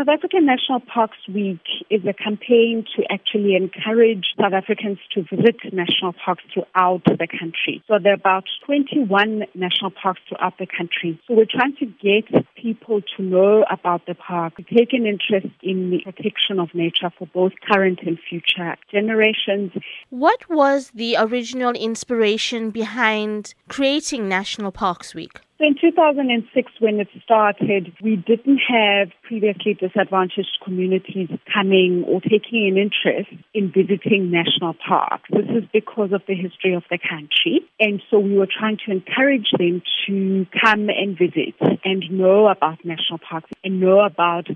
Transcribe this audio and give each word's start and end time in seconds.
South 0.00 0.08
African 0.08 0.46
National 0.46 0.80
Parks 0.80 1.18
Week 1.28 1.60
is 1.90 2.00
a 2.08 2.14
campaign 2.14 2.86
to 2.96 3.02
actually 3.12 3.54
encourage 3.54 4.24
South 4.40 4.54
Africans 4.54 4.96
to 5.12 5.24
visit 5.24 5.56
national 5.74 6.14
parks 6.14 6.42
throughout 6.54 7.02
the 7.04 7.28
country. 7.28 7.84
So 7.86 7.98
there 8.02 8.12
are 8.12 8.14
about 8.14 8.44
21 8.64 9.44
national 9.54 9.90
parks 9.90 10.22
throughout 10.26 10.56
the 10.58 10.66
country. 10.66 11.20
So 11.28 11.34
we're 11.34 11.44
trying 11.44 11.76
to 11.80 11.84
get 11.84 12.46
people 12.54 13.02
to 13.14 13.22
know 13.22 13.66
about 13.70 14.06
the 14.06 14.14
park, 14.14 14.54
take 14.74 14.94
an 14.94 15.04
interest 15.04 15.54
in 15.62 15.90
the 15.90 16.00
protection 16.02 16.60
of 16.60 16.70
nature 16.72 17.10
for 17.18 17.26
both 17.26 17.52
current 17.70 17.98
and 18.06 18.18
future 18.26 18.76
generations. 18.90 19.70
What 20.08 20.48
was 20.48 20.92
the 20.94 21.16
original 21.18 21.72
inspiration 21.72 22.70
behind 22.70 23.52
creating 23.68 24.30
National 24.30 24.72
Parks 24.72 25.14
Week? 25.14 25.40
So 25.60 25.66
in 25.66 25.74
2006, 25.78 26.72
when 26.78 27.00
it 27.00 27.08
started, 27.22 27.92
we 28.02 28.16
didn't 28.16 28.60
have 28.66 29.08
previously 29.22 29.74
disadvantaged 29.74 30.56
communities 30.64 31.28
coming 31.52 32.02
or 32.08 32.22
taking 32.22 32.66
an 32.66 32.78
interest 32.78 33.28
in 33.52 33.70
visiting 33.70 34.30
national 34.30 34.72
parks. 34.72 35.28
This 35.28 35.44
is 35.50 35.64
because 35.70 36.12
of 36.14 36.22
the 36.26 36.34
history 36.34 36.72
of 36.72 36.84
the 36.90 36.96
country. 36.96 37.60
And 37.78 38.00
so 38.10 38.18
we 38.18 38.38
were 38.38 38.48
trying 38.48 38.78
to 38.86 38.90
encourage 38.90 39.50
them 39.58 39.82
to 40.06 40.46
come 40.64 40.88
and 40.88 41.18
visit 41.18 41.54
and 41.84 42.10
know 42.10 42.48
about 42.48 42.82
national 42.82 43.18
parks 43.18 43.50
and 43.62 43.80
know 43.80 44.00
about 44.00 44.46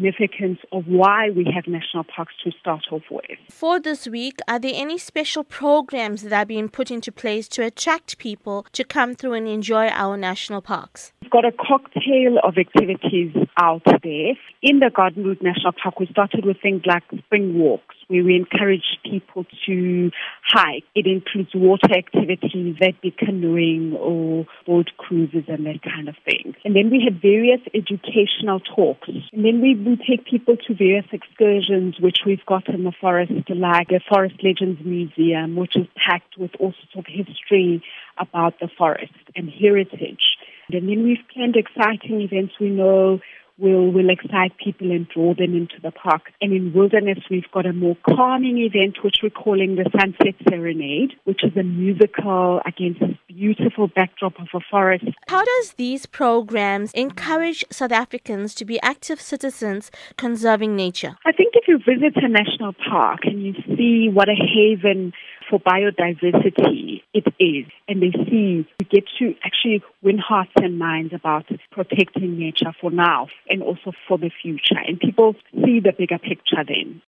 significance 0.00 0.58
of 0.72 0.86
why 0.86 1.30
we 1.30 1.44
have 1.54 1.66
national 1.66 2.04
parks 2.04 2.32
to 2.44 2.50
start 2.60 2.84
off 2.90 3.02
with. 3.10 3.38
For 3.50 3.80
this 3.80 4.06
week, 4.06 4.38
are 4.48 4.58
there 4.58 4.72
any 4.74 4.98
special 4.98 5.44
programs 5.44 6.22
that 6.22 6.32
are 6.32 6.46
being 6.46 6.68
put 6.68 6.90
into 6.90 7.12
place 7.12 7.48
to 7.48 7.64
attract 7.64 8.18
people 8.18 8.66
to 8.72 8.84
come 8.84 9.14
through 9.14 9.34
and 9.34 9.48
enjoy 9.48 9.88
our 9.88 10.16
national 10.16 10.62
parks? 10.62 11.12
We've 11.32 11.44
got 11.44 11.54
a 11.54 11.56
cocktail 11.56 12.38
of 12.42 12.58
activities 12.58 13.32
out 13.56 13.84
there. 13.84 14.34
In 14.62 14.80
the 14.80 14.90
Garden 14.92 15.22
Route 15.22 15.40
National 15.40 15.70
Park, 15.80 16.00
we 16.00 16.06
started 16.06 16.44
with 16.44 16.56
things 16.60 16.82
like 16.84 17.04
spring 17.18 17.56
walks, 17.56 17.94
where 18.08 18.24
we 18.24 18.34
encourage 18.34 18.98
people 19.04 19.46
to 19.66 20.10
hike. 20.42 20.82
It 20.96 21.06
includes 21.06 21.50
water 21.54 21.96
activities, 21.96 22.74
that 22.80 23.00
be 23.00 23.12
canoeing 23.12 23.92
or 23.92 24.44
boat 24.66 24.90
cruises 24.98 25.44
and 25.46 25.66
that 25.66 25.82
kind 25.84 26.08
of 26.08 26.16
thing. 26.24 26.56
And 26.64 26.74
then 26.74 26.90
we 26.90 27.00
have 27.04 27.22
various 27.22 27.60
educational 27.74 28.58
talks. 28.58 29.08
And 29.32 29.44
then 29.44 29.60
we, 29.60 29.76
we 29.76 29.98
take 30.04 30.26
people 30.26 30.56
to 30.66 30.74
various 30.74 31.06
excursions, 31.12 32.00
which 32.00 32.22
we've 32.26 32.44
got 32.44 32.68
in 32.68 32.82
the 32.82 32.92
forest, 33.00 33.30
like 33.48 33.92
a 33.92 34.00
Forest 34.12 34.34
Legends 34.42 34.80
Museum, 34.84 35.54
which 35.54 35.76
is 35.76 35.86
packed 35.94 36.36
with 36.36 36.50
all 36.58 36.72
sorts 36.72 36.96
of 36.96 37.04
history 37.06 37.84
about 38.18 38.58
the 38.58 38.68
forest 38.76 39.12
and 39.36 39.48
heritage. 39.48 40.36
And 40.74 40.88
then 40.88 41.02
we've 41.04 41.26
planned 41.32 41.56
exciting 41.56 42.20
events 42.20 42.54
we 42.60 42.70
know 42.70 43.20
will, 43.60 43.92
will 43.92 44.10
excite 44.10 44.56
people 44.56 44.90
and 44.90 45.06
draw 45.08 45.34
them 45.34 45.54
into 45.54 45.76
the 45.82 45.90
park. 45.90 46.32
And 46.40 46.52
in 46.52 46.72
Wilderness, 46.72 47.18
we've 47.30 47.50
got 47.52 47.66
a 47.66 47.72
more 47.72 47.96
calming 48.08 48.58
event, 48.58 49.04
which 49.04 49.16
we're 49.22 49.30
calling 49.30 49.76
the 49.76 49.88
Sunset 49.98 50.34
Serenade, 50.48 51.12
which 51.24 51.44
is 51.44 51.56
a 51.56 51.62
musical 51.62 52.60
against 52.66 53.00
this 53.00 53.16
beautiful 53.28 53.88
backdrop 53.88 54.40
of 54.40 54.48
a 54.54 54.60
forest. 54.70 55.04
How 55.28 55.44
does 55.44 55.74
these 55.74 56.06
programs 56.06 56.92
encourage 56.92 57.64
South 57.70 57.92
Africans 57.92 58.54
to 58.56 58.64
be 58.64 58.80
active 58.82 59.20
citizens 59.20 59.90
conserving 60.16 60.74
nature? 60.74 61.16
I 61.26 61.32
think 61.32 61.54
if 61.54 61.68
you 61.68 61.78
visit 61.78 62.16
a 62.16 62.28
national 62.28 62.74
park 62.88 63.20
and 63.24 63.42
you 63.42 63.54
see 63.76 64.08
what 64.12 64.28
a 64.28 64.34
haven 64.34 65.12
for 65.50 65.58
biodiversity 65.60 67.02
it 67.12 67.26
is, 67.38 67.66
and 67.88 68.00
they 68.00 68.12
see 68.30 68.66
we 68.78 68.86
get 68.88 69.04
to 69.18 69.34
actually 69.42 69.82
win 70.00 70.18
hearts 70.18 70.52
and 70.56 70.78
minds 70.78 71.12
about 71.12 71.44
protecting 71.72 72.38
nature 72.38 72.72
for 72.80 72.90
now 72.90 73.26
and 73.48 73.62
also 73.62 73.92
for 74.06 74.16
the 74.16 74.30
future. 74.42 74.78
And 74.86 74.98
people 74.98 75.34
see 75.52 75.80
the 75.80 75.92
bigger 75.92 76.18
picture 76.18 76.64
then. 76.66 76.98